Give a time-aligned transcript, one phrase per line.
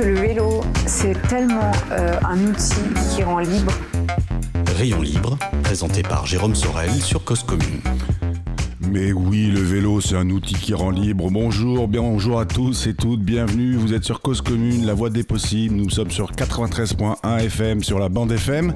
[0.00, 2.80] Que le vélo, c'est tellement euh, un outil
[3.14, 3.70] qui rend libre.
[4.74, 7.82] Rayon libre, présenté par Jérôme Sorel sur Cause Commune.
[8.80, 11.30] Mais oui, le vélo, c'est un outil qui rend libre.
[11.30, 13.74] Bonjour, bien bonjour à tous et toutes, bienvenue.
[13.74, 15.74] Vous êtes sur Cause Commune, la voix des possibles.
[15.74, 18.72] Nous sommes sur 93.1 FM sur la bande FM.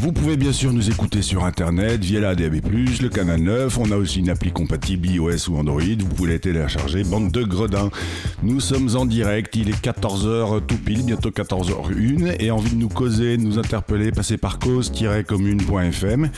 [0.00, 3.78] Vous pouvez bien sûr nous écouter sur internet via la DAB+, le canal 9.
[3.78, 5.82] On a aussi une appli compatible iOS ou Android.
[5.82, 7.90] Vous pouvez la télécharger, bande de gredins.
[8.44, 12.36] Nous sommes en direct, il est 14h tout pile, bientôt 14h01.
[12.38, 16.30] Et envie de nous causer, de nous interpeller, passez par cause-commune.fm.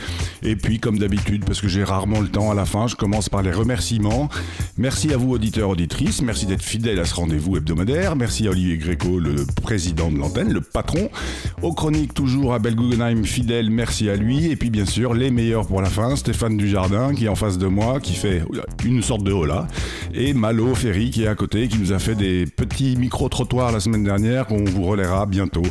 [0.42, 3.28] Et puis, comme d'habitude, parce que j'ai rarement le temps à la fin, je commence
[3.28, 4.30] par les remerciements.
[4.78, 6.22] Merci à vous, auditeurs, auditrices.
[6.22, 8.16] Merci d'être fidèles à ce rendez-vous hebdomadaire.
[8.16, 11.10] Merci à Olivier Gréco, le président de l'antenne, le patron.
[11.60, 14.50] Aux chroniques, toujours à Belle Guggenheim, fidèle, merci à lui.
[14.50, 17.58] Et puis, bien sûr, les meilleurs pour la fin, Stéphane Dujardin, qui est en face
[17.58, 18.42] de moi, qui fait
[18.84, 19.66] une sorte de hola.
[20.14, 23.80] Et Malo Ferry, qui est à côté, qui nous a fait des petits micro-trottoirs la
[23.80, 25.62] semaine dernière, qu'on vous relaiera bientôt.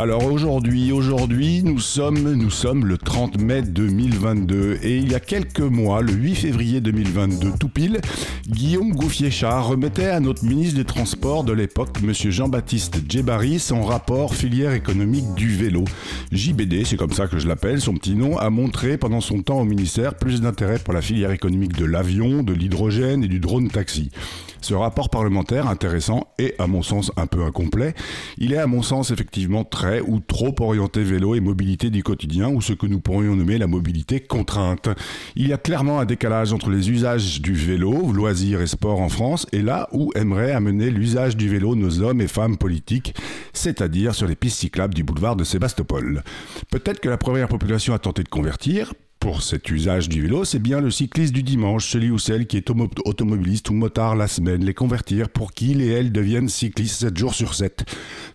[0.00, 6.02] Alors aujourd'hui, aujourd'hui, nous sommes, le 30 mai 2022 et il y a quelques mois,
[6.02, 8.00] le 8 février 2022, tout pile,
[8.46, 14.36] Guillaume Gouffier-Char remettait à notre ministre des Transports de l'époque, Monsieur Jean-Baptiste Djebari, son rapport
[14.36, 15.82] filière économique du vélo.
[16.30, 19.58] JBD, c'est comme ça que je l'appelle, son petit nom, a montré pendant son temps
[19.58, 23.68] au ministère plus d'intérêt pour la filière économique de l'avion, de l'hydrogène et du drone
[23.68, 24.12] taxi.
[24.60, 27.94] Ce rapport parlementaire intéressant et à mon sens un peu incomplet,
[28.38, 32.48] il est à mon sens effectivement très ou trop orienté vélo et mobilité du quotidien
[32.48, 34.88] ou ce que nous pourrions nommer la mobilité contrainte.
[35.36, 39.08] Il y a clairement un décalage entre les usages du vélo, loisirs et sport en
[39.08, 43.14] France et là où aimerait amener l'usage du vélo nos hommes et femmes politiques,
[43.52, 46.22] c'est-à-dire sur les pistes cyclables du boulevard de Sébastopol.
[46.70, 50.58] Peut-être que la première population a tenté de convertir, pour cet usage du vélo, c'est
[50.58, 54.64] bien le cycliste du dimanche, celui ou celle qui est automobiliste ou motard la semaine,
[54.64, 57.84] les convertir pour qu'ils et elles deviennent cyclistes 7 jours sur 7.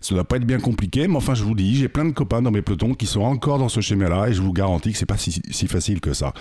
[0.00, 2.42] Ça doit pas être bien compliqué, mais enfin je vous dis, j'ai plein de copains
[2.42, 5.06] dans mes pelotons qui sont encore dans ce schéma-là et je vous garantis que c'est
[5.06, 6.34] pas si facile que ça.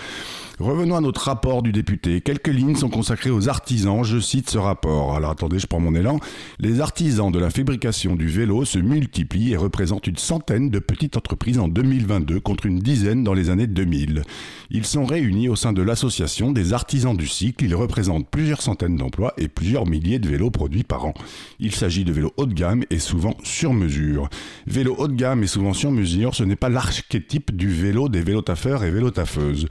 [0.59, 2.21] Revenons à notre rapport du député.
[2.21, 4.03] Quelques lignes sont consacrées aux artisans.
[4.03, 5.15] Je cite ce rapport.
[5.15, 6.19] Alors attendez, je prends mon élan.
[6.59, 11.17] Les artisans de la fabrication du vélo se multiplient et représentent une centaine de petites
[11.17, 14.21] entreprises en 2022 contre une dizaine dans les années 2000.
[14.69, 17.65] Ils sont réunis au sein de l'association des artisans du cycle.
[17.65, 21.15] Ils représentent plusieurs centaines d'emplois et plusieurs milliers de vélos produits par an.
[21.59, 24.29] Il s'agit de vélos haut de gamme et souvent sur mesure.
[24.67, 28.21] Vélo haut de gamme et souvent sur mesure, ce n'est pas l'archétype du vélo des
[28.21, 29.67] vélotaffeurs et vélotaffeuses.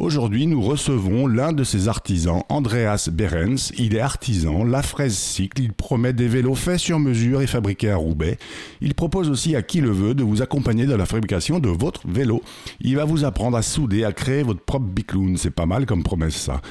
[0.00, 3.70] Aujourd'hui, nous recevons l'un de ces artisans, Andreas Behrens.
[3.76, 5.60] Il est artisan, la fraise cycle.
[5.60, 8.38] Il promet des vélos faits sur mesure et fabriqués à Roubaix.
[8.80, 12.08] Il propose aussi à qui le veut de vous accompagner dans la fabrication de votre
[12.08, 12.40] vélo.
[12.80, 15.36] Il va vous apprendre à souder, à créer votre propre bicloun.
[15.36, 16.62] C'est pas mal comme promesse ça.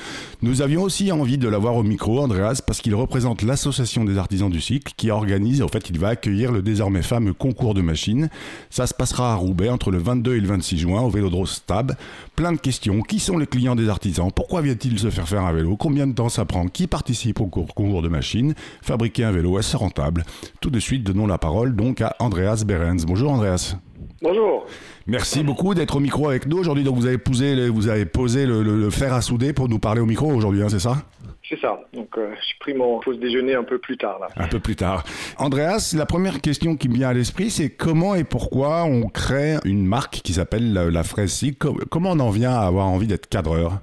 [0.41, 4.49] Nous avions aussi envie de l'avoir au micro, Andreas, parce qu'il représente l'association des artisans
[4.49, 8.29] du cycle qui organise, en fait, il va accueillir le désormais fameux concours de machines.
[8.71, 11.95] Ça se passera à Roubaix entre le 22 et le 26 juin au Vélodrome Stab.
[12.35, 13.01] Plein de questions.
[13.19, 14.31] Sont les clients des artisans?
[14.33, 15.75] Pourquoi vient-il se faire faire un vélo?
[15.77, 16.67] Combien de temps ça prend?
[16.67, 20.23] Qui participe au concours de machines Fabriquer un vélo, est-ce rentable?
[20.61, 23.05] Tout de suite, donnons la parole donc à Andreas Behrens.
[23.05, 23.75] Bonjour Andreas.
[24.21, 24.65] Bonjour.
[25.07, 26.83] Merci beaucoup d'être au micro avec nous aujourd'hui.
[26.83, 29.79] Donc vous avez posé, vous avez posé le, le, le, fer à souder pour nous
[29.79, 31.03] parler au micro aujourd'hui, hein, c'est ça?
[31.49, 31.81] C'est ça.
[31.93, 34.19] Donc, euh, j'ai pris mon pause déjeuner un peu plus tard.
[34.19, 34.27] Là.
[34.37, 35.03] Un peu plus tard.
[35.37, 39.55] Andreas, la première question qui me vient à l'esprit, c'est comment et pourquoi on crée
[39.65, 41.43] une marque qui s'appelle la, la Fraise
[41.89, 43.79] Comment on en vient à avoir envie d'être cadreur?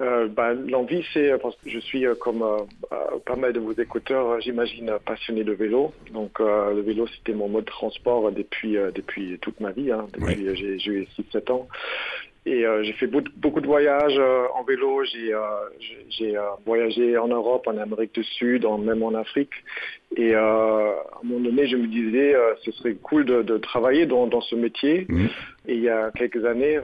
[0.00, 2.58] Euh, bah, L'envie, c'est parce que je suis euh, comme euh,
[3.26, 5.92] pas mal de vos écouteurs, j'imagine, passionné de vélo.
[6.12, 9.92] Donc le vélo, c'était mon mode de transport depuis depuis toute ma vie.
[9.92, 10.78] Hein, depuis oui.
[10.78, 11.68] j'ai eu 6-7 ans.
[12.46, 15.04] Et euh, j'ai fait beaucoup de voyages euh, en vélo.
[15.04, 19.52] J'ai euh, voyagé en Europe, en Amérique du Sud, même en Afrique.
[20.16, 22.34] Et à un moment donné, je me disais,
[22.64, 25.06] ce serait cool de, de travailler dans, dans, ce métier.
[25.08, 25.26] Mmh.
[25.68, 26.80] Et il y a quelques années,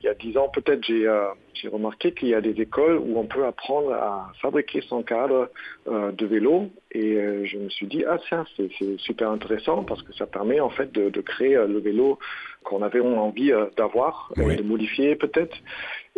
[0.00, 3.24] il y a dix ans peut-être, j'ai remarqué qu'il y a des écoles où on
[3.24, 5.50] peut apprendre à fabriquer son cadre
[5.86, 6.68] de vélo.
[6.92, 10.70] Et je me suis dit, ah tiens, c'est super intéressant parce que ça permet en
[10.70, 12.18] fait de, de créer le vélo
[12.64, 15.56] qu'on avait envie d'avoir, de modifier peut-être.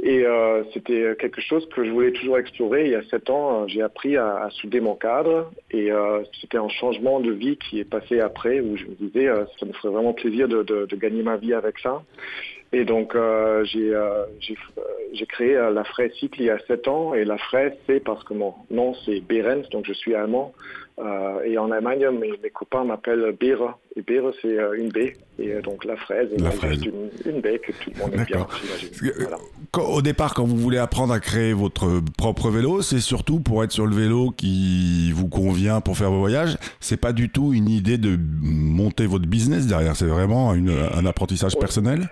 [0.02, 2.86] Et euh, c'était quelque chose que je voulais toujours explorer.
[2.86, 6.56] Il y a sept ans, euh, j'ai appris à, souder mon cadre et euh, c'était
[6.56, 9.92] un changement de vie qui est passé après où je me disais ça me ferait
[9.92, 12.02] vraiment plaisir de, gagner ma vie avec ça.
[12.72, 13.92] Et donc euh, j'ai
[15.12, 18.22] j'ai créé la fraise cycle il y a sept ans et la fraise c'est parce
[18.22, 20.54] que mon nom c'est Behrens donc je suis allemand
[21.00, 23.78] euh, et en Allemagne, mes, mes copains m'appellent Beere.
[23.96, 25.16] Et Beere, c'est euh, une baie.
[25.38, 26.28] Et euh, donc la fraise,
[26.60, 28.46] c'est une, une, baie que tout le monde aime bien,
[29.18, 29.38] voilà.
[29.78, 33.72] Au départ, quand vous voulez apprendre à créer votre propre vélo, c'est surtout pour être
[33.72, 36.58] sur le vélo qui vous convient pour faire vos voyages.
[36.80, 39.96] C'est pas du tout une idée de monter votre business derrière.
[39.96, 42.10] C'est vraiment une, un apprentissage personnel?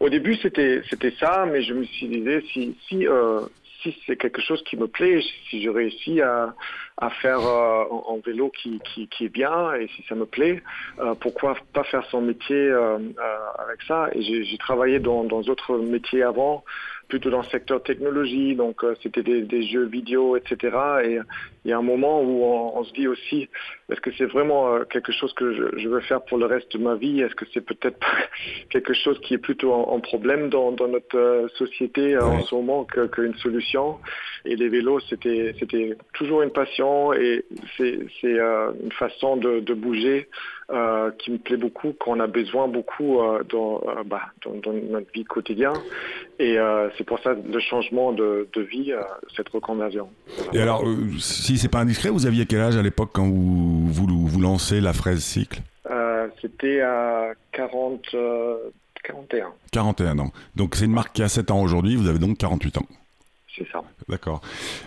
[0.00, 3.40] Au début, c'était c'était ça, mais je me suis dit si si euh,
[3.82, 6.54] si c'est quelque chose qui me plaît, si je réussis à,
[6.96, 10.62] à faire euh, en, vélo qui, qui, est bien et si ça me plaît,
[11.00, 12.70] euh, pourquoi pas faire son métier
[13.58, 14.08] avec ça?
[14.14, 16.64] Et j'ai travaillé dans d'autres métiers avant
[17.08, 20.76] plutôt dans le secteur technologie, donc euh, c'était des, des, jeux vidéo, etc.
[21.04, 21.18] Et
[21.64, 23.48] il y a un moment où on, on se dit aussi,
[23.90, 26.72] est-ce que c'est vraiment euh, quelque chose que je, je, veux faire pour le reste
[26.76, 27.20] de ma vie?
[27.20, 27.98] Est-ce que c'est peut-être
[28.70, 32.54] quelque chose qui est plutôt en, en problème dans, dans, notre euh, société en ce
[32.54, 33.98] moment qu'une que solution?
[34.44, 37.44] Et les vélos, c'était c'était toujours une passion et
[37.76, 40.28] c'est une façon de, de bouger
[40.70, 44.72] euh, qui me plaît beaucoup, qu'on a besoin beaucoup euh, dans, euh, bah, dans, dans,
[44.72, 45.74] notre vie quotidienne.
[46.38, 46.56] Et
[46.96, 48.92] c'est pour ça le changement de, de vie,
[49.36, 50.08] cette reconversion.
[50.52, 50.82] Et alors,
[51.18, 54.80] si c'est pas indiscret, vous aviez quel âge à l'époque quand vous, vous, vous lancez
[54.80, 55.60] la fraise cycle?
[56.40, 58.16] C'était à 40,
[59.04, 59.52] 41.
[59.70, 60.32] 41 ans.
[60.56, 62.86] Donc c'est une marque qui a 7 ans aujourd'hui, vous avez donc 48 ans.
[63.56, 63.82] C'est ça.
[64.08, 64.40] D'accord.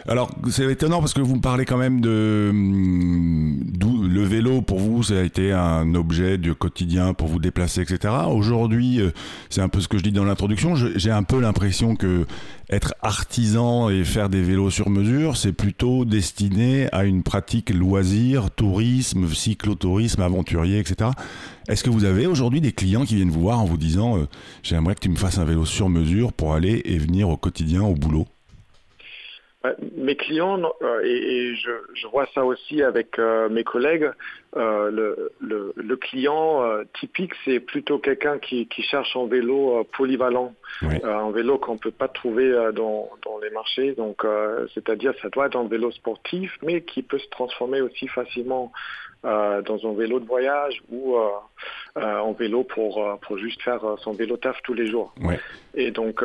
[0.08, 2.52] Alors, c'est étonnant parce que vous me parlez quand même de.
[2.54, 7.82] D'où le vélo, pour vous, ça a été un objet du quotidien pour vous déplacer,
[7.82, 8.14] etc.
[8.30, 9.12] Aujourd'hui, euh,
[9.50, 10.76] c'est un peu ce que je dis dans l'introduction.
[10.76, 12.26] J'ai un peu l'impression que
[12.70, 18.52] être artisan et faire des vélos sur mesure, c'est plutôt destiné à une pratique loisir,
[18.52, 21.12] tourisme, cyclotourisme, aventurier, etc.
[21.70, 24.28] Est-ce que vous avez aujourd'hui des clients qui viennent vous voir en vous disant euh,
[24.64, 27.84] J'aimerais que tu me fasses un vélo sur mesure pour aller et venir au quotidien,
[27.84, 28.26] au boulot?
[29.96, 34.12] Mes clients, euh, et, je, vois ça aussi avec euh, mes collègues,
[34.56, 39.80] euh, le, le, le, client euh, typique, c'est plutôt quelqu'un qui, qui, cherche un vélo
[39.80, 40.96] euh, polyvalent, oui.
[41.04, 43.94] un vélo qu'on peut pas trouver dans, dans, les marchés.
[43.94, 44.26] Donc,
[44.74, 48.72] c'est-à-dire, ça doit être un vélo sportif, mais qui peut se transformer aussi facilement
[49.28, 51.28] euh, dans un vélo de voyage ou euh,
[51.98, 55.14] euh, en vélo pour, pour juste faire son vélo taf tous les jours.
[55.22, 55.40] Ouais.
[55.76, 56.24] Et donc,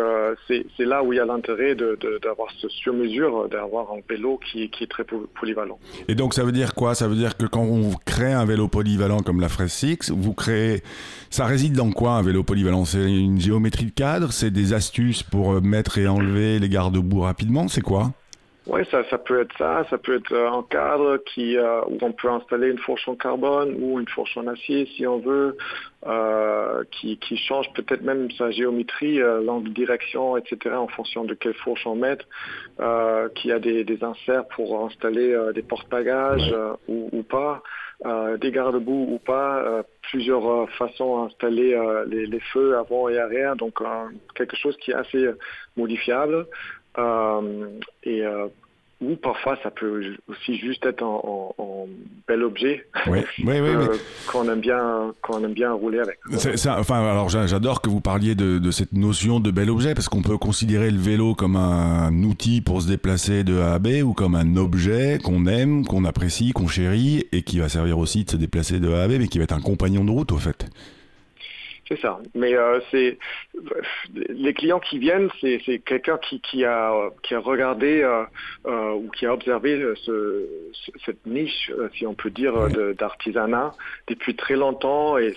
[0.48, 4.84] c'est là où il y a l'intérêt d'avoir ce sur-mesure, d'avoir un vélo qui, qui
[4.84, 5.78] est très polyvalent.
[6.08, 6.94] Et donc, ça veut dire quoi?
[6.94, 10.32] Ça veut dire que quand on crée un vélo polyvalent comme la Fraise Six, vous
[10.32, 10.82] créez...
[11.28, 12.84] Ça réside dans quoi un vélo polyvalent?
[12.84, 14.32] C'est une géométrie de cadre?
[14.32, 17.68] C'est des astuces pour mettre et enlever les garde-boue rapidement?
[17.68, 18.12] C'est quoi?
[18.66, 19.84] Oui, ça, ça peut être ça.
[19.90, 23.74] Ça peut être un cadre qui, euh, où on peut installer une fourche en carbone
[23.80, 25.56] ou une fourche en acier si on veut,
[26.06, 30.76] euh, qui, qui change peut-être même sa géométrie, euh, l'angle de direction, etc.
[30.76, 32.18] en fonction de quelle fourche on met,
[32.78, 37.62] euh, qui a des, des inserts pour installer euh, des porte-bagages euh, ou, ou, pas,
[38.40, 43.54] des garde-boue ou pas, plusieurs façons d'installer les, les, feux avant et arrière.
[43.54, 43.78] Donc
[44.34, 45.30] quelque chose qui est assez
[45.76, 46.48] modifiable.
[46.98, 47.68] Euh,
[48.04, 48.48] et euh,
[49.02, 51.88] ou parfois ça peut aussi juste être en, en, en
[52.28, 53.96] bel objet oui, oui, oui, euh,
[54.30, 56.18] qu'on aime bien qu'on aime bien rouler avec.
[56.56, 60.08] Ça, enfin alors j'adore que vous parliez de, de, cette notion de bel objet parce
[60.08, 64.02] qu'on peut considérer le vélo comme un outil pour se déplacer de A à B
[64.04, 68.24] ou comme un objet qu'on aime, qu'on apprécie, qu'on chérit et qui va servir aussi
[68.24, 70.32] de se déplacer de A à B mais qui va être un compagnon de route
[70.32, 70.66] au fait.
[71.92, 72.20] C'est ça.
[72.34, 73.18] Mais euh, c'est
[74.14, 78.24] les clients qui viennent, c'est quelqu'un qui, qui, a qui a regardé euh,
[78.66, 80.48] euh, ou qui a observé ce,
[81.04, 82.54] cette niche, si on peut dire,
[82.98, 83.72] d'artisanat
[84.08, 85.18] depuis très longtemps.
[85.18, 85.34] Et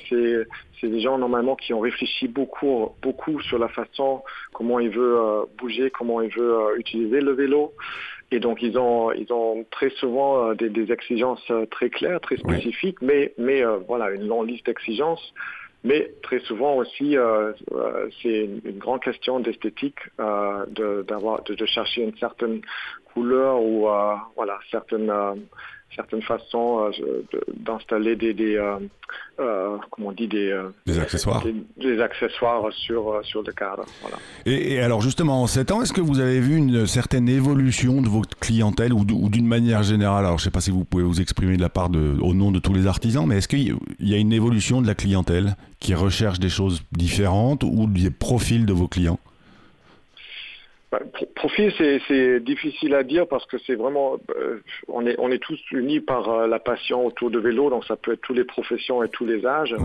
[0.79, 5.17] c'est des gens normalement qui ont réfléchi beaucoup beaucoup sur la façon comment il veut
[5.17, 7.73] euh, bouger, comment il veut euh, utiliser le vélo.
[8.31, 13.01] Et donc ils ont ils ont très souvent des, des exigences très claires, très spécifiques,
[13.01, 15.33] mais mais voilà une longue liste d'exigences.
[15.85, 22.17] Mais très souvent aussi, euh, euh, c'est une, grande question d'esthétique, euh, de, chercher une
[22.17, 22.61] certaine
[23.15, 25.11] couleur ou euh, voilà certaines
[25.95, 26.91] certaines façons
[27.55, 28.61] d'installer des, des
[29.37, 30.53] comment on dit des
[30.85, 31.41] des accessoires
[31.77, 33.85] des, accessoires sur sur le cadre.
[34.01, 34.17] Voilà.
[34.45, 38.09] Et, alors justement en 7 ans, est-ce que vous avez vu une certaine évolution de
[38.09, 40.25] votre clientèle ou d'une manière générale?
[40.25, 42.33] Alors je ne sais pas si vous pouvez vous exprimer de la part de au
[42.33, 45.55] nom de tous les artisans, mais est-ce qu'il y a une évolution de la clientèle
[45.79, 49.19] qui recherche des choses différentes ou des profils de vos clients?
[51.35, 55.59] Profil, c'est difficile à dire parce que c'est vraiment, euh, on, est, on est tous
[55.71, 59.03] unis par euh, la passion autour de vélo, donc ça peut être toutes les professions
[59.03, 59.75] et tous les âges,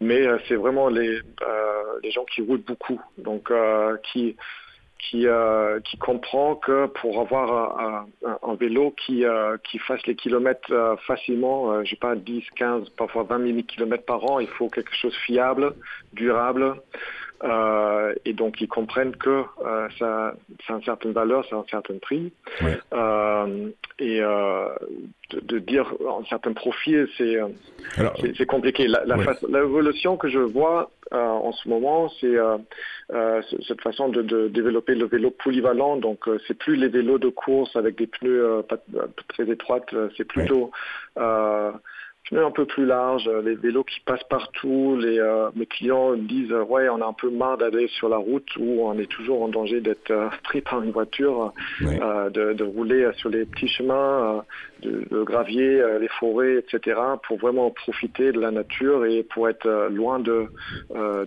[0.00, 1.18] mais euh, c'est vraiment les,
[2.02, 3.52] les gens qui roulent beaucoup, donc
[4.12, 4.36] qui,
[4.98, 5.26] qui,
[5.84, 8.06] qui comprend que pour avoir
[8.42, 9.24] un, vélo qui,
[9.64, 14.24] qui fasse les kilomètres facilement, je sais pas, 10, 15, parfois 20 000 kilomètres par
[14.30, 15.74] an, il faut quelque chose fiable,
[16.12, 16.74] durable.
[17.44, 20.34] Euh, et donc ils comprennent que euh, ça,
[20.66, 22.32] ça a une certaine valeur, ça a un certain prix.
[22.92, 27.38] Euh, et de, de, dire un certain profil, c'est
[28.36, 28.86] c'est compliqué.
[29.48, 32.36] L'évolution que je vois en ce moment, c'est
[33.66, 35.96] cette façon de, de, développer le vélo polyvalent.
[35.96, 38.64] Donc c'est plus les vélos de course avec des pneus
[39.28, 40.70] très étroites, c'est plutôt
[42.40, 46.52] un peu plus large, euh, les vélos qui passent partout, les, euh, mes clients disent
[46.52, 49.42] euh, ouais on a un peu marre d'aller sur la route où on est toujours
[49.42, 50.12] en danger d'être
[50.44, 54.44] pris par une voiture, de, de, rouler sur les petits chemins,
[54.82, 56.98] de, de, gravier les forêts, etc.
[57.26, 60.46] pour vraiment profiter de la nature et pour être loin de,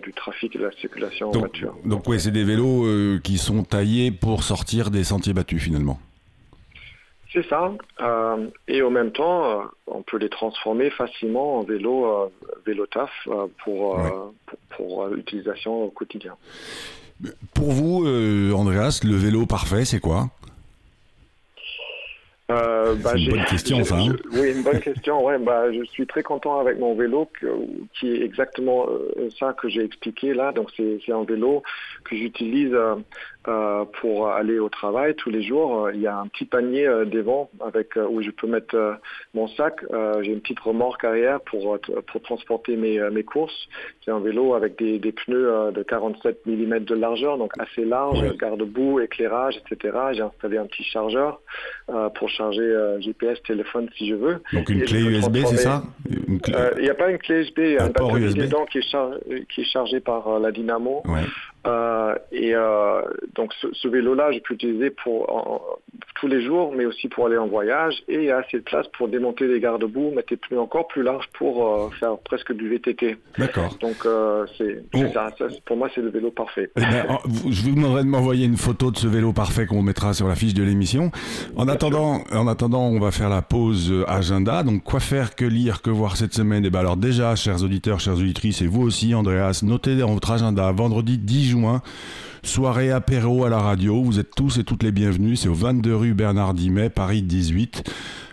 [0.02, 1.74] du trafic et de la circulation en voiture.
[1.84, 2.86] Donc ouais c'est des vélos
[3.22, 5.98] qui sont taillés pour sortir des sentiers battus finalement.
[7.36, 7.70] C'est ça.
[8.00, 12.28] Euh, et en même temps, euh, on peut les transformer facilement en vélo, euh,
[12.64, 13.10] vélo taf
[13.62, 14.00] pour,
[14.70, 16.34] pour, l'utilisation au quotidien.
[17.52, 18.06] Pour vous,
[18.54, 20.30] Andreas, le vélo parfait, c'est quoi?
[22.48, 23.96] Euh, bah, une bonne question, ça.
[23.96, 24.16] Hein.
[24.32, 25.24] oui, une bonne question.
[25.24, 27.28] Ouais, bah, je suis très content avec mon vélo,
[27.98, 28.86] qui est exactement
[29.38, 30.52] ça que j'ai expliqué là.
[30.52, 31.62] Donc, c'est un vélo
[32.04, 32.94] que j'utilise euh,
[34.00, 35.90] pour aller au travail tous les jours.
[35.92, 38.98] Il y a un petit panier euh, devant avec euh, où je peux mettre
[39.34, 39.74] mon sac.
[40.22, 43.68] J'ai une petite remorque arrière pour pour transporter mes mes courses.
[44.04, 48.36] C'est un vélo avec des, des pneus de 47 mm de largeur, donc assez large,
[48.36, 49.96] garde-boue, éclairage, etc.
[50.12, 51.40] J'ai installé un petit chargeur
[52.14, 54.42] pour charger GPS, téléphone si je veux.
[54.52, 55.82] Donc une clé USB, c'est ça?
[56.08, 58.78] Il n'y a pas une clé USB, il y a un, port USB dedans qui
[58.78, 61.02] est, qui est chargé par la dynamo.
[61.06, 61.22] Ouais.
[61.66, 63.02] Euh, et euh,
[63.34, 65.78] donc ce, vélo-là, je peux l'utiliser pour
[66.14, 67.94] tous les jours, mais aussi pour aller en voyage.
[68.08, 70.86] Et il y a assez de place pour démonter les garde-boue, mettre des pneus encore
[70.86, 73.16] plus larges pour euh, faire presque du VTT.
[73.38, 73.76] D'accord.
[73.80, 74.06] Donc
[74.58, 74.82] c'est
[75.12, 75.28] ça,
[75.64, 76.70] Pour moi, c'est le vélo parfait.
[76.76, 77.18] Eh ben,
[77.50, 80.34] je vous demanderai de m'envoyer une photo de ce vélo parfait qu'on mettra sur la
[80.34, 81.10] fiche de l'émission.
[81.56, 84.62] En attendant, en attendant, on va faire la pause agenda.
[84.62, 86.64] Donc quoi faire, que lire, que voir cette semaine?
[86.64, 90.12] Et eh ben alors déjà, chers auditeurs, chères auditrices, et vous aussi, Andreas, notez dans
[90.12, 91.55] votre agenda vendredi 10
[92.42, 95.96] Soirée apéro à la radio, vous êtes tous et toutes les bienvenus, c'est au 22
[95.96, 97.82] rue Bernard Dimet, Paris 18.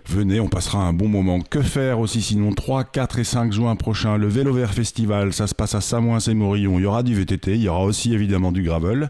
[0.07, 1.39] Venez, on passera un bon moment.
[1.39, 5.47] Que faire aussi sinon 3, 4 et 5 juin prochain, le Vélo Vert Festival, ça
[5.47, 6.77] se passe à Samoins et Morillon.
[6.77, 9.09] Il y aura du VTT, il y aura aussi évidemment du gravel.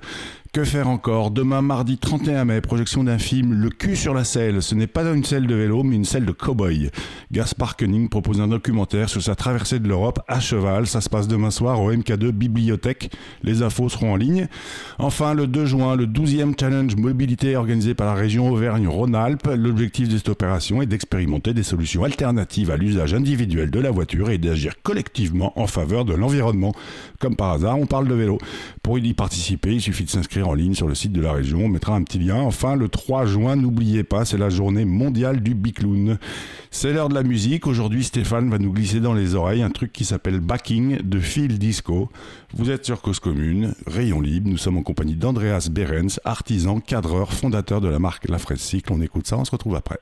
[0.54, 1.32] Que faire encore?
[1.32, 4.62] Demain, mardi 31 mai, projection d'un film Le cul sur la selle.
[4.62, 6.92] Ce n'est pas une selle de vélo, mais une selle de cow-boy.
[7.32, 7.76] Gaspard
[8.12, 10.86] propose un documentaire sur sa traversée de l'Europe à cheval.
[10.86, 13.10] Ça se passe demain soir au MK2 Bibliothèque.
[13.42, 14.48] Les infos seront en ligne.
[15.00, 19.50] Enfin, le 2 juin, le 12e challenge mobilité organisé par la région Auvergne-Rhône-Alpes.
[19.58, 24.30] L'objectif de cette opération est d'expérimenter des solutions alternatives à l'usage individuel de la voiture
[24.30, 26.74] et d'agir collectivement en faveur de l'environnement.
[27.20, 28.38] Comme par hasard, on parle de vélo.
[28.84, 31.66] Pour y participer, il suffit de s'inscrire en ligne sur le site de la région.
[31.66, 32.38] On mettra un petit lien.
[32.38, 36.18] Enfin, le 3 juin, n'oubliez pas, c'est la journée mondiale du bicloun.
[36.72, 37.68] C'est l'heure de la musique.
[37.68, 41.60] Aujourd'hui, Stéphane va nous glisser dans les oreilles un truc qui s'appelle Backing de Phil
[41.60, 42.10] Disco.
[42.54, 44.50] Vous êtes sur Cause Commune, Rayon Libre.
[44.50, 48.94] Nous sommes en compagnie d'Andreas Behrens, artisan, cadreur, fondateur de la marque La Fraise Cycle.
[48.94, 50.00] On écoute ça, on se retrouve après.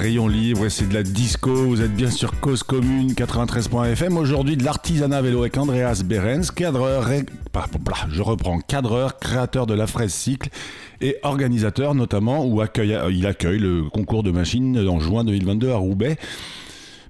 [0.00, 1.52] Rayon Libre c'est de la disco.
[1.52, 4.16] Vous êtes bien sur Cause Commune 93.fm.
[4.16, 7.06] Aujourd'hui de l'artisanat vélo avec Andreas Behrens, cadreur,
[8.08, 10.48] je reprends, cadreur, créateur de la fraise cycle
[11.02, 15.76] et organisateur notamment où accueille, il accueille le concours de machines en juin 2022 à
[15.76, 16.16] Roubaix.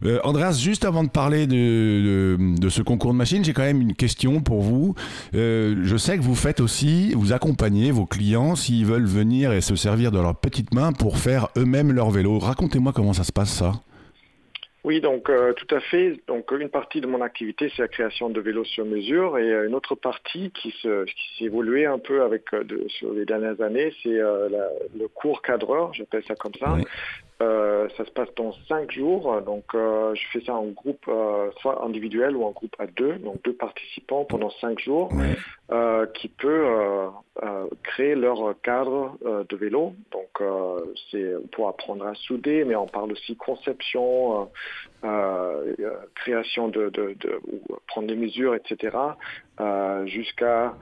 [0.04, 3.80] Euh, Andreas, juste avant de parler de, de, ce concours de machines, j'ai quand même
[3.80, 4.94] une question pour vous.
[5.34, 9.60] Euh, je sais que vous faites aussi, vous accompagnez vos clients s'ils veulent venir et
[9.60, 12.38] se servir de leurs petites mains pour faire eux-mêmes leur vélo.
[12.38, 13.72] Racontez-moi comment ça se passe ça.
[14.82, 16.18] Oui, donc euh, tout à fait.
[16.26, 19.66] Donc une partie de mon activité, c'est la création de vélos sur mesure, et euh,
[19.66, 24.08] une autre partie qui s'est évoluée un peu avec de, sur les dernières années, c'est
[24.08, 26.78] le cours cadreur, j'appelle ça comme ça.
[27.42, 31.50] Euh, ça se passe dans cinq jours, donc euh, je fais ça en groupe, euh,
[31.60, 35.10] soit individuel ou en groupe à deux, donc deux participants pendant cinq jours,
[36.14, 36.66] qui peut
[37.82, 39.16] créer leur cadre
[39.48, 39.94] de vélo.
[40.10, 40.42] Donc
[41.10, 44.50] c'est pour apprendre à souder, mais on parle aussi conception,
[46.14, 47.40] création de, de, de,
[47.86, 48.96] prendre des mesures, etc.
[50.04, 50.74] jusqu'à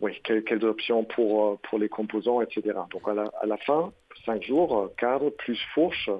[0.00, 2.78] oui, quelles, quelles, options pour pour les composants, etc.
[2.90, 3.92] Donc à la, à la fin,
[4.24, 6.10] cinq jours, euh, cadre plus fourche.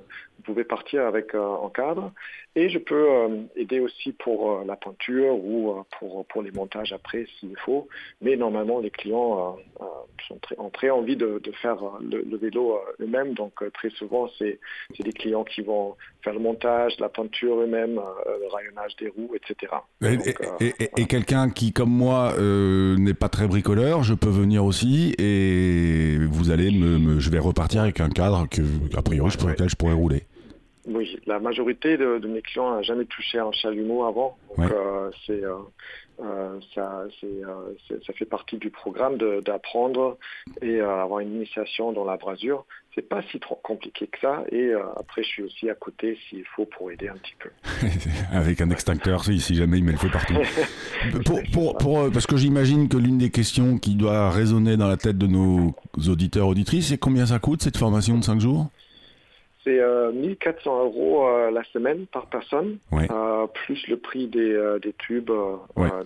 [0.46, 2.12] Vous pouvez partir avec euh, en cadre.
[2.54, 7.26] Et je peux euh, aider aussi pour la peinture ou pour, pour les montages après
[7.38, 7.88] s'il faut.
[8.20, 9.56] Mais normalement, les clients
[10.28, 13.34] sont très, ont très envie de, faire le, vélo eux-mêmes.
[13.34, 14.58] Donc très souvent, c'est
[15.00, 19.72] des clients qui vont faire le montage, la peinture eux-mêmes, le rayonnage des roues, etc.
[20.00, 26.50] Et, quelqu'un qui, comme moi, n'est pas très bricoleur, je peux venir aussi et vous
[26.50, 28.62] allez me je vais repartir avec un cadre que,
[28.96, 30.24] a priori, je, lequel je pourrais rouler.
[30.86, 34.36] Oui, la majorité de, mes clients n'a jamais touché un chalumeau avant.
[34.56, 35.56] Donc, euh, c'est, euh,
[36.20, 37.04] euh, ça,
[38.06, 40.18] ça fait partie du programme d'apprendre
[40.60, 42.66] et avoir une initiation dans la brasure.
[42.94, 44.44] C'est pas si trop compliqué que ça.
[44.52, 47.48] Et après, je suis aussi à côté s'il faut pour aider un petit peu.
[48.32, 50.34] Avec un extincteur, si, si jamais il met le feu partout.
[51.52, 55.18] pour, pour, parce que j'imagine que l'une des questions qui doit résonner dans la tête
[55.18, 55.74] de nos
[56.08, 58.68] auditeurs, auditrices, c'est combien ça coûte cette formation de 5 jours?
[59.64, 59.80] C'est
[60.12, 65.30] 1400 euh, euros euh, la semaine par personne, euh, plus le prix des, des tubes.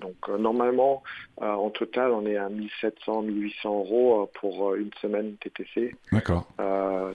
[0.00, 1.02] donc normalement,
[1.40, 5.94] en total, on est à 1700, 1800 euros pour une semaine TTC.
[6.12, 6.46] D'accord.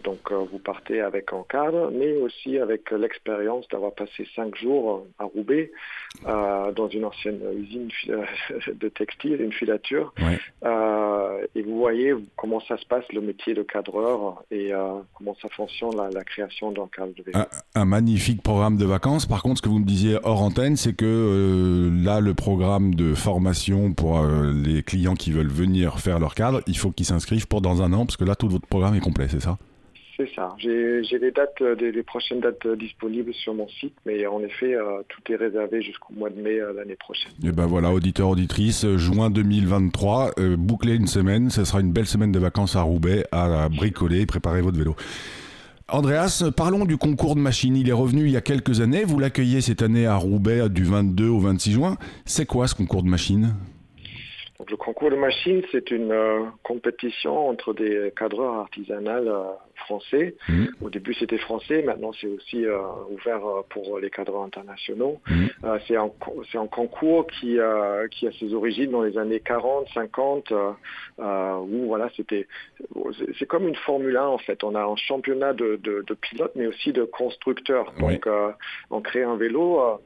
[0.03, 5.25] donc vous partez avec un cadre, mais aussi avec l'expérience d'avoir passé cinq jours à
[5.25, 5.71] Roubaix
[6.25, 7.89] dans une ancienne usine
[8.73, 10.13] de textile, une filature.
[10.21, 14.71] et vous voyez comment ça se passe le métier de cadreur et
[15.15, 17.39] comment ça fonctionne la, la création d'un cadre de vélo.
[17.75, 19.25] Un, magnifique programme de vacances.
[19.25, 22.95] Par contre, ce que vous me disiez hors antenne, c'est que euh, là, le programme
[22.95, 27.05] de formation pour euh, les clients qui veulent venir faire leur cadre, il faut qu'ils
[27.05, 29.57] s'inscrivent pour dans un an, parce que là, tout votre programme est complet, c'est ça?
[30.17, 30.55] C'est ça.
[30.59, 34.75] J'ai les dates, euh, des, prochaines dates disponibles sur mon site, mais en effet,
[35.09, 37.31] tout est réservé jusqu'au mois de mai l'année prochaine.
[37.43, 42.31] Et ben voilà, auditeur, auditrice, juin 2023, bouclez une semaine, ce sera une belle semaine
[42.31, 44.95] de vacances à Roubaix, à bricoler, préparer votre vélo.
[45.89, 47.75] Andreas, parlons du concours de machines.
[47.75, 49.03] Il est revenu il y a quelques années.
[49.03, 51.97] Vous l'accueillez cette année à Roubaix du 22 au 26 juin.
[52.25, 53.55] C'est quoi ce concours de machines
[54.69, 59.43] le concours de machines, c'est une euh, compétition entre des cadreurs artisanaux euh,
[59.75, 60.35] français.
[60.47, 60.65] Mmh.
[60.81, 61.81] Au début, c'était français.
[61.83, 65.19] Maintenant, c'est aussi euh, ouvert pour les cadreurs internationaux.
[65.27, 65.45] Mmh.
[65.87, 66.11] c'est un,
[66.55, 67.57] un, concours qui,
[68.11, 70.51] qui a ses origines dans les années 40, 50,
[71.19, 72.47] où voilà, c'était,
[73.39, 74.63] c'est comme une Formule 1 en fait.
[74.63, 77.93] On a un championnat de, de, de pilotes, mais aussi de constructeurs.
[77.99, 78.27] Donc,
[78.89, 79.99] on crée un vélo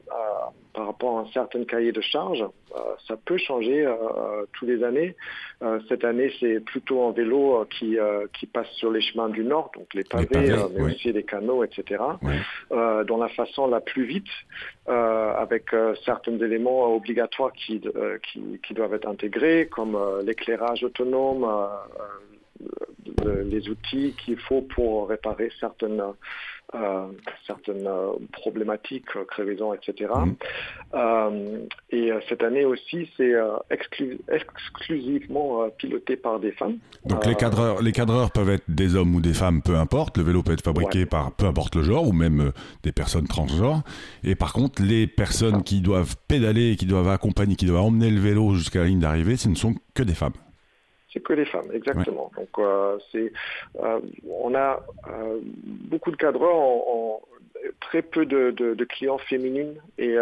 [0.78, 2.40] par rapport à un certain cahier de charge.
[2.40, 2.78] Euh,
[3.08, 5.16] ça peut changer euh, euh, tous les années.
[5.88, 7.98] cette année, c'est plutôt un vélo qui,
[8.34, 12.02] qui passe sur les chemins du Nord, donc les pavés, mais aussi les canaux, etc.
[12.70, 14.30] dans la façon la plus vite,
[14.86, 15.70] avec
[16.04, 17.80] certains éléments obligatoires qui,
[18.30, 21.46] qui, qui, doivent être intégrés, comme l'éclairage autonome,
[23.24, 26.02] les outils qu'il faut pour réparer certaines
[26.74, 27.06] euh,
[27.46, 30.12] certaines euh, problématiques, euh, crevaisons, etc.
[31.90, 33.32] Et cette année aussi, c'est
[33.70, 36.76] exclusivement piloté par des femmes.
[37.06, 40.18] Donc les cadreurs, les cadreurs peuvent être des hommes ou des femmes, peu importe.
[40.18, 42.52] Le vélo peut être fabriqué par peu importe le genre, ou même
[42.82, 43.82] des personnes transgenres.
[44.22, 48.20] Et par contre, les personnes qui doivent pédaler, qui doivent accompagner, qui doivent emmener le
[48.20, 50.34] vélo jusqu'à la ligne d'arrivée, ce ne sont que des femmes.
[51.12, 52.30] C'est que les femmes, exactement.
[52.36, 53.32] Donc, euh, c'est,
[53.80, 57.20] euh, on a euh, beaucoup de cadreurs, ont,
[57.80, 60.16] très peu de, de, clients féminines et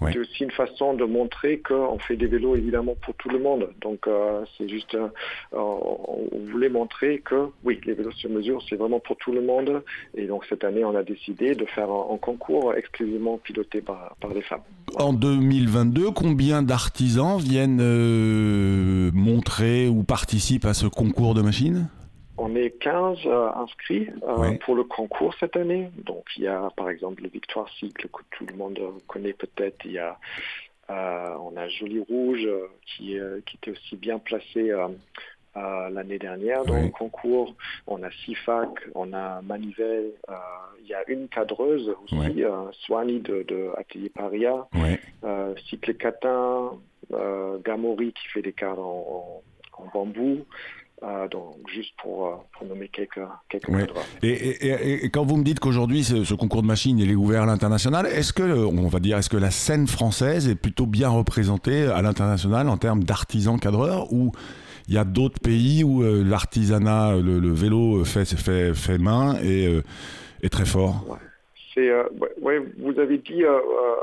[0.00, 0.12] Ouais.
[0.12, 3.68] C'est aussi une façon de montrer qu'on fait des vélos évidemment pour tout le monde.
[3.80, 5.08] Donc euh, c'est juste, euh,
[5.52, 9.82] on voulait montrer que oui, les vélos sur mesure, c'est vraiment pour tout le monde.
[10.14, 14.16] Et donc cette année, on a décidé de faire un, un concours exclusivement piloté par,
[14.20, 14.62] par les femmes.
[14.98, 21.88] En 2022, combien d'artisans viennent euh, montrer ou participent à ce concours de machines?
[22.46, 25.90] On est 15 euh, inscrits euh, pour le concours cette année.
[26.04, 29.84] Donc il y a par exemple le Victoire Cycle que tout le monde connaît peut-être.
[29.84, 30.16] Il y a
[30.90, 32.46] euh, on a Joli Rouge
[32.86, 34.72] qui, qui était aussi bien placé
[35.54, 37.54] l'année dernière dans le concours.
[37.86, 40.12] On a Sifac, on a Manivelle.
[40.82, 42.44] il y a une cadreuse aussi,
[42.84, 44.66] Swani de, de Atelier Paria.
[45.68, 46.72] Cycle Catin,
[47.64, 49.42] Gamori qui fait des cadres en,
[49.78, 50.44] en- en bambou.
[51.02, 53.94] Euh, donc juste pour, euh, pour nommer quelques, quelques cadres.
[54.22, 57.10] Et, et- et- et quand vous me dites qu'aujourd'hui ce, ce concours de machines il
[57.10, 60.48] est ouvert à l'international, est-ce que euh, on va dire est-ce que la scène française
[60.48, 64.32] est plutôt bien représentée à l'international en termes d'artisans cadreurs ou
[64.88, 69.36] il y a d'autres pays où euh, l'artisanat, le, le vélo fait, fait, fait main
[69.42, 69.82] et euh,
[70.42, 71.18] est très fort?
[71.74, 73.42] C'est, ouais, ouais, vous avez dit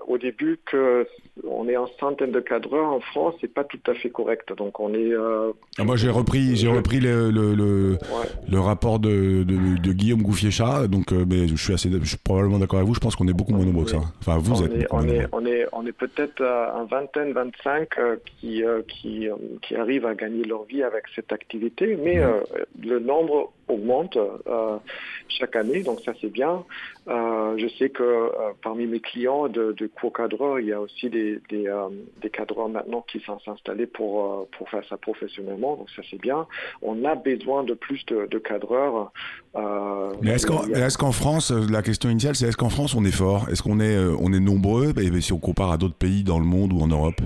[0.07, 1.07] au début que
[1.47, 4.53] on est en centaine de cadreurs en France, c'est pas tout à fait correct.
[4.55, 5.11] Donc on est.
[5.13, 8.27] euh, Ah, Moi j'ai repris, j'ai Je- repris le, le, le- ouais.
[8.47, 12.17] le rapport de, de, de Guillaume Gouffier-Chat, donc euh, mais je suis assez, je suis
[12.17, 12.93] probablement d'accord avec vous.
[12.93, 14.01] Je pense qu'on est beaucoup moins nombreux que ça.
[14.19, 14.73] Enfin, vous on êtes.
[14.83, 19.27] est, on est, on est, on est peut-être un vingtaine, 25 euh, qui, euh, qui,
[19.27, 22.41] euh, qui arrivent à gagner leur vie avec cette activité, mais euh,
[22.81, 24.77] le nombre augmente euh,
[25.29, 26.63] chaque année, donc ça c'est bien.
[27.09, 28.29] Euh, je sais que euh,
[28.61, 31.89] parmi mes clients de, de cours cadreurs, il y a aussi des, des, euh,
[32.21, 36.21] des cadreurs maintenant qui sont installés pour, euh, pour faire ça professionnellement, donc ça c'est
[36.21, 36.47] bien.
[36.81, 39.11] On a besoin de plus de, de cadreurs.
[39.55, 40.61] euh, Mais est-ce qu'en
[40.97, 43.49] qu'en France, la question initiale, c'est est-ce qu'en France on est fort?
[43.49, 44.93] Est-ce qu'on est, euh, on est nombreux?
[44.97, 47.21] Et, si on compare à d'autres pays dans le monde ou en Europe?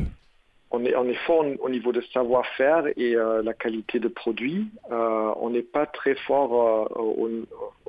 [0.80, 4.68] On est, est fort au niveau de savoir-faire et euh, la qualité de produit.
[4.92, 7.30] Euh, on n'est pas très fort euh, au-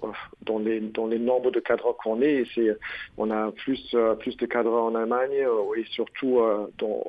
[0.03, 0.13] au-
[0.47, 2.45] dans, les, dans les nombres de cadres qu'on est.
[2.57, 2.73] Et
[3.19, 7.03] on a plus, euh, plus de cadres en Allemagne euh, et surtout euh, dans,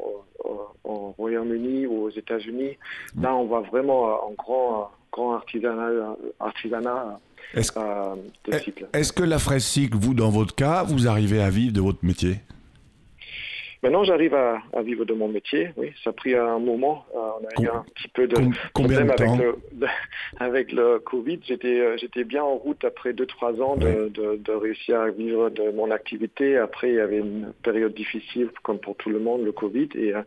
[0.46, 0.50] euh,
[0.84, 2.78] en Royaume-Uni ou aux États-Unis.
[3.22, 7.20] Là, on voit vraiment euh, un grand, euh, grand artisanat, artisanat
[7.54, 8.16] Est-ce euh,
[8.46, 8.88] de cycle.
[8.94, 12.00] est-ce que la fraise cycle, vous, dans votre cas, vous arrivez à vivre de votre
[12.04, 12.36] métier?
[13.82, 15.70] Maintenant, j'arrive à, à vivre de mon métier.
[15.78, 17.06] Oui, ça a pris un moment.
[17.16, 19.56] Euh, on a eu un petit peu de com- de problème avec le,
[20.40, 21.40] avec le Covid.
[21.48, 24.10] J'étais, euh, j'étais bien en route après 2-3 ans de, Ouais.
[24.10, 26.58] de, de réussir à vivre de mon activité.
[26.58, 30.14] Après, il y avait une période difficile, comme pour tout le monde, le Covid, et,
[30.14, 30.22] euh,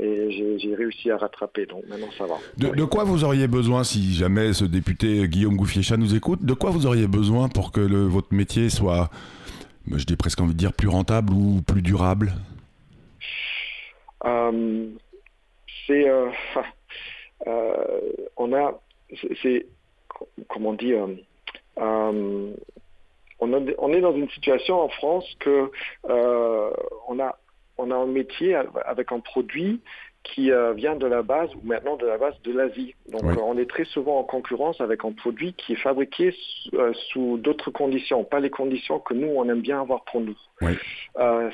[0.00, 1.66] et j'ai, réussi à rattraper.
[1.66, 2.36] Donc maintenant, ça va.
[2.56, 2.88] de, Oui.
[2.88, 6.86] quoi vous auriez besoin, si jamais ce député Guillaume Gouffier-Chat nous écoute, de quoi vous
[6.86, 9.10] auriez besoin pour que le, votre métier soit,
[9.94, 12.32] je dis presque envie de dire, plus rentable ou plus durable?
[14.22, 16.30] C'est, euh,
[17.46, 18.00] euh,
[18.36, 18.80] on a,
[19.42, 19.66] c'est,
[20.48, 21.08] comment dire,
[21.78, 22.52] euh,
[23.40, 25.70] on, est dans une situation en France que
[26.08, 26.70] euh,
[27.08, 27.38] on a,
[27.76, 29.80] on a un métier avec un produit
[30.24, 32.94] qui euh, vient de la base ou maintenant de la base de l'Asie.
[33.10, 33.34] Donc Oui.
[33.36, 36.92] euh, on est très souvent en concurrence avec un produit qui est fabriqué sous, euh,
[37.10, 40.36] sous d'autres conditions, pas les conditions que nous on aime bien avoir pour nous.
[40.60, 40.72] Oui.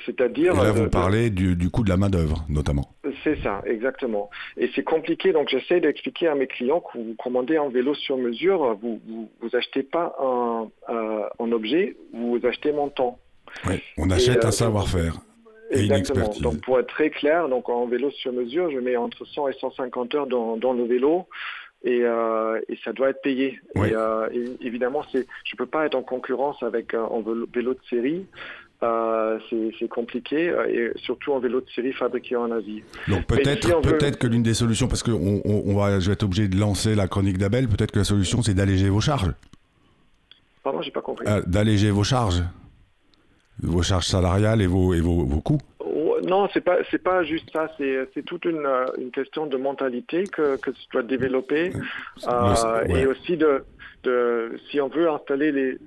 [0.06, 2.88] C'est-à-dire là, vous de- parlez du, du coût de la main-d'œuvre, notamment.
[3.22, 4.28] c'est ça, exactement.
[4.56, 8.16] Et c'est compliqué, donc j'essaie d'expliquer à mes clients que vous commandez un vélo sur
[8.16, 10.68] mesure, vous vous, vous achetez pas un,
[11.38, 13.18] un objet, vous achetez mon temps.
[13.66, 13.80] Oui.
[13.98, 15.14] On achète un savoir-faire.
[15.74, 16.30] Exactement.
[16.40, 19.52] Donc pour être très clair, donc en vélo sur mesure, je mets entre 100 et
[19.54, 21.26] 150 heures dans, dans le vélo.
[21.86, 23.60] Et, euh, et ça doit être payé.
[23.74, 23.88] Oui.
[23.90, 27.46] Et, euh, et évidemment, c'est, je peux pas être en concurrence avec un, un vélo,
[27.54, 28.24] vélo de série.
[28.82, 29.38] Euh,
[29.78, 32.82] c'est, compliqué, euh, et surtout en vélo de série fabriqué en Asie.
[33.08, 35.76] Donc peut-être si on veut- peut-être que l'une des solutions, parce que on, on- on
[35.76, 38.52] va, je vais être obligé de lancer la chronique d'Abel, peut-être que la solution c'est
[38.52, 39.32] d'alléger vos charges.
[40.62, 41.26] Pardon, j'ai pas compris.
[41.28, 42.42] Euh, d'alléger vos charges.
[43.62, 45.60] Vos charges salariales et vos, et vos, vos coûts.
[46.26, 47.68] Non, c'est pas c'est pas juste ça.
[47.76, 48.66] C'est c'est toute une,
[48.98, 51.72] une question de mentalité que que tu dois développer
[52.26, 53.00] euh, ouais.
[53.00, 53.64] et aussi de
[54.04, 55.78] de si on veut installer les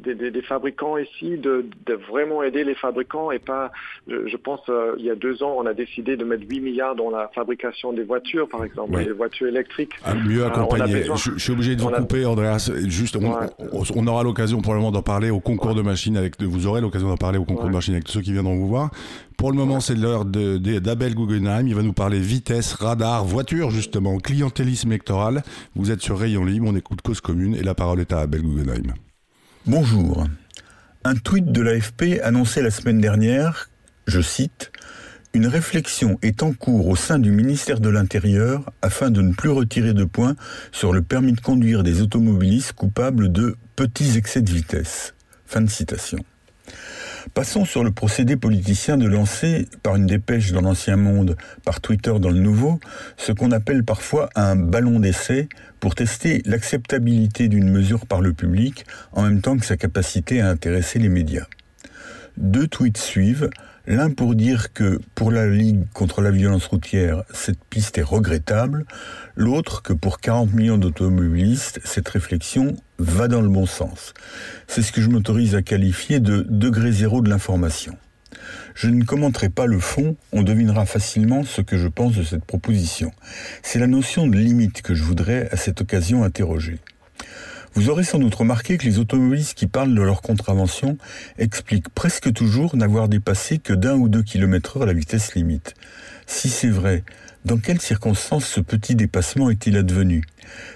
[0.00, 3.72] des, des, des fabricants ici, de, de vraiment aider les fabricants et pas.
[4.06, 6.60] Je, je pense euh, il y a deux ans, on a décidé de mettre 8
[6.60, 9.04] milliards dans la fabrication des voitures, par exemple, Ouais.
[9.04, 9.92] les voitures électriques.
[10.04, 10.94] À mieux Euh, accompagner.
[11.00, 12.70] besoin- je, je suis obligé de vous a- couper, Andreas.
[12.86, 13.46] Juste, on, Ouais.
[13.72, 16.40] on- on aura l'occasion probablement d'en parler au concours de machines avec.
[16.42, 18.68] Vous aurez l'occasion d'en parler au concours de machines avec tous ceux qui viendront vous
[18.68, 18.90] voir.
[19.36, 21.66] Pour le moment, c'est l'heure d'Abel Guggenheim.
[21.66, 25.42] Il va nous parler vitesse, radar, voiture justement, clientélisme électoral.
[25.74, 28.42] Vous êtes sur Rayon Libre, on écoute Cause Commune et la parole est à Abel
[28.42, 28.94] Guggenheim.
[29.66, 30.26] Bonjour.
[31.04, 33.68] Un tweet de l'AFP annonçait la semaine dernière
[34.06, 34.70] je cite,
[35.32, 39.48] une réflexion est en cours au sein du ministère de l'Intérieur afin de ne plus
[39.48, 40.36] retirer de points
[40.72, 45.14] sur le permis de conduire des automobilistes coupables de petits excès de vitesse.
[45.46, 46.18] Fin de citation.
[47.32, 52.12] Passons sur le procédé politicien de lancer, par une dépêche dans l'ancien monde, par Twitter
[52.20, 52.78] dans le nouveau,
[53.16, 55.48] ce qu'on appelle parfois un ballon d'essai
[55.80, 60.50] pour tester l'acceptabilité d'une mesure par le public en même temps que sa capacité à
[60.50, 61.46] intéresser les médias.
[62.36, 63.48] Deux tweets suivent,
[63.86, 68.86] L'un pour dire que pour la Ligue contre la violence routière, cette piste est regrettable,
[69.36, 74.14] l'autre que pour 40 millions d'automobilistes, cette réflexion va dans le bon sens.
[74.68, 77.94] C'est ce que je m'autorise à qualifier de degré zéro de l'information.
[78.74, 82.46] Je ne commenterai pas le fond, on devinera facilement ce que je pense de cette
[82.46, 83.12] proposition.
[83.62, 86.78] C'est la notion de limite que je voudrais à cette occasion interroger.
[87.76, 90.96] Vous aurez sans doute remarqué que les automobilistes qui parlent de leur contravention
[91.38, 95.74] expliquent presque toujours n'avoir dépassé que d'un ou deux kilomètres heure la vitesse limite.
[96.26, 97.02] Si c'est vrai,
[97.44, 100.24] dans quelles circonstances ce petit dépassement est-il advenu?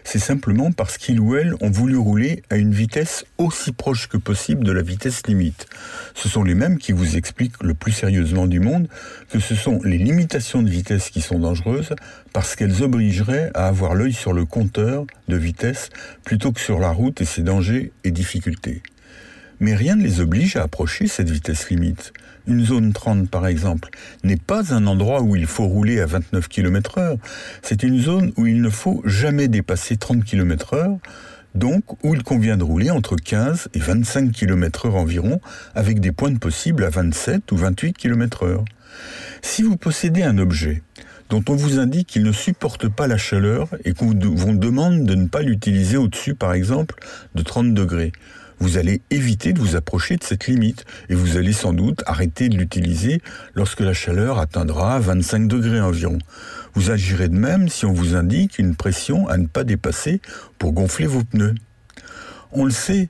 [0.04, 4.18] C'est simplement parce qu'ils ou elles ont voulu rouler à une vitesse aussi proche que
[4.18, 5.66] possible de la vitesse limite.
[6.14, 8.88] Ce sont les mêmes qui vous expliquent le plus sérieusement du monde
[9.30, 11.94] que ce sont les limitations de vitesse qui sont dangereuses
[12.34, 15.88] parce qu'elles obligeraient à avoir l'œil sur le compteur de vitesse
[16.24, 18.82] plutôt que sur la route et ses dangers et difficultés.
[19.60, 22.12] Mais rien ne les oblige à approcher cette vitesse limite
[22.48, 23.90] une zone 30 par exemple,
[24.24, 27.16] n'est pas un endroit où il faut rouler à 29 km heure.
[27.62, 30.96] C'est une zone où il ne faut jamais dépasser 30 km heure,
[31.54, 35.40] donc où il convient de rouler entre 15 et 25 km heure environ,
[35.74, 38.64] avec des pointes possibles à 27 ou 28 km heure.
[39.42, 40.82] Si vous possédez un objet
[41.30, 45.14] dont on vous indique qu'il ne supporte pas la chaleur et qu'on vous demande de
[45.14, 46.94] ne pas l'utiliser au-dessus, par exemple,
[47.34, 48.12] de 30 degrés,
[48.60, 52.48] vous allez éviter de vous approcher de cette limite et vous allez sans doute arrêter
[52.48, 53.20] de l'utiliser
[53.54, 56.18] lorsque la chaleur atteindra 25 degrés environ.
[56.74, 60.20] Vous agirez de même si on vous indique une pression à ne pas dépasser
[60.58, 61.54] pour gonfler vos pneus.
[62.52, 63.08] On le sait,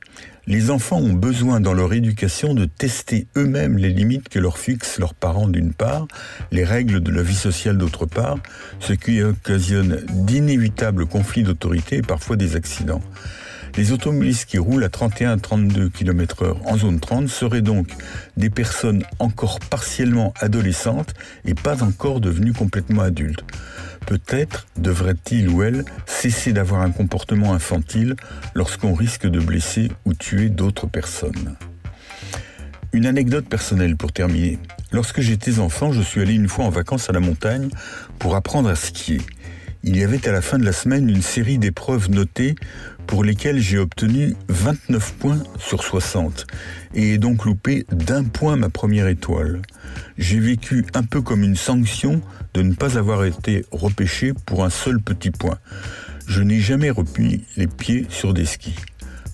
[0.48, 4.98] les enfants ont besoin dans leur éducation de tester eux-mêmes les limites que leur fixent
[4.98, 6.08] leurs parents d'une part,
[6.50, 8.38] les règles de la vie sociale d'autre part,
[8.80, 13.02] ce qui occasionne d'inévitables conflits d'autorité et parfois des accidents.
[13.78, 17.86] Les automobilistes qui roulent à 31-32 km heure en zone 30 seraient donc
[18.36, 21.14] des personnes encore partiellement adolescentes
[21.44, 23.44] et pas encore devenues complètement adultes.
[24.04, 28.16] Peut-être devrait-il ou elle cesser d'avoir un comportement infantile
[28.52, 31.54] lorsqu'on risque de blesser ou tuer d'autres personnes.
[32.92, 34.58] Une anecdote personnelle pour terminer.
[34.90, 37.68] Lorsque j'étais enfant, je suis allé une fois en vacances à la montagne
[38.18, 39.20] pour apprendre à skier.
[39.84, 42.56] Il y avait à la fin de la semaine une série d'épreuves notées
[43.06, 46.46] pour lesquels j'ai obtenu 29 points sur 60
[46.94, 49.62] et ai donc loupé d'un point ma première étoile.
[50.18, 52.20] J'ai vécu un peu comme une sanction
[52.54, 55.58] de ne pas avoir été repêché pour un seul petit point.
[56.26, 58.76] Je n'ai jamais repris les pieds sur des skis.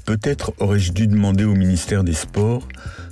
[0.05, 2.69] Peut-être aurais-je dû demander au ministère des Sports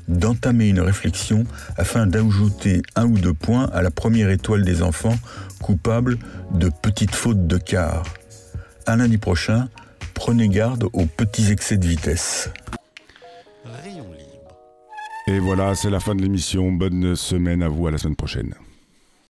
[0.09, 1.45] d'entamer une réflexion
[1.77, 5.17] afin d'ajouter un ou deux points à la première étoile des enfants
[5.63, 6.19] coupables
[6.51, 8.03] de petites fautes de quart.
[8.85, 9.69] À lundi prochain,
[10.13, 12.51] prenez garde aux petits excès de vitesse.
[13.65, 14.57] Rayon libre.
[15.29, 16.71] Et voilà, c'est la fin de l'émission.
[16.73, 18.55] Bonne semaine à vous, à la semaine prochaine.